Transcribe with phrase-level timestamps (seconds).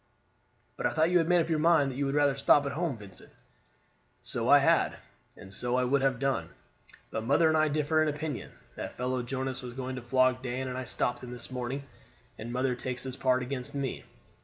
[0.77, 2.71] "But I thought you had made up your mind that you would rather stop at
[2.71, 3.31] home, Vincent?"
[4.23, 4.97] "So I had,
[5.37, 6.49] and so I would have done,
[7.11, 8.51] but mother and I differ in opinion.
[8.75, 11.83] That fellow Jonas was going to flog Dan, and I stopped him this morning,
[12.39, 14.03] and mother takes his part against me.